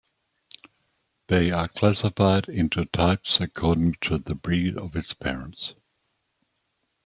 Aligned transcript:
They 1.27 1.51
are 1.51 1.67
classified 1.67 2.49
into 2.49 2.85
types 2.85 3.39
according 3.39 3.97
to 4.01 4.17
the 4.17 4.33
breed 4.33 4.75
of 4.75 4.95
its 4.95 5.13
parents. 5.13 5.75